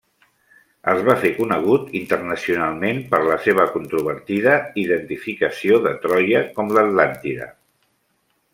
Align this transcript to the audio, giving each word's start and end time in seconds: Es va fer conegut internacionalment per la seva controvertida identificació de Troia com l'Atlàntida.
Es 0.93 1.01
va 1.09 1.15
fer 1.23 1.29
conegut 1.39 1.91
internacionalment 1.99 3.03
per 3.11 3.19
la 3.27 3.37
seva 3.49 3.67
controvertida 3.75 4.55
identificació 4.85 5.79
de 5.85 5.93
Troia 6.07 6.43
com 6.57 6.75
l'Atlàntida. 6.79 7.51